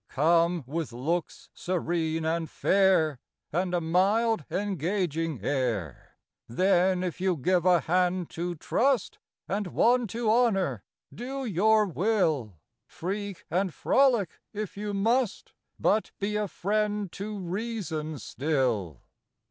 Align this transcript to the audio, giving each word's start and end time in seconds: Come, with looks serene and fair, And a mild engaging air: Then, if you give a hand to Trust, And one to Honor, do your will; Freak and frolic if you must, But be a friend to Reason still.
Come, 0.09 0.63
with 0.65 0.91
looks 0.91 1.51
serene 1.53 2.25
and 2.25 2.49
fair, 2.49 3.19
And 3.53 3.71
a 3.75 3.79
mild 3.79 4.45
engaging 4.49 5.41
air: 5.43 6.17
Then, 6.47 7.03
if 7.03 7.21
you 7.21 7.37
give 7.37 7.67
a 7.67 7.81
hand 7.81 8.31
to 8.31 8.55
Trust, 8.55 9.19
And 9.47 9.67
one 9.67 10.07
to 10.07 10.27
Honor, 10.31 10.81
do 11.13 11.45
your 11.45 11.85
will; 11.85 12.57
Freak 12.87 13.45
and 13.51 13.71
frolic 13.71 14.39
if 14.53 14.75
you 14.75 14.95
must, 14.95 15.53
But 15.79 16.09
be 16.19 16.35
a 16.35 16.47
friend 16.47 17.11
to 17.11 17.37
Reason 17.37 18.17
still. 18.17 19.01